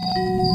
[0.00, 0.47] Música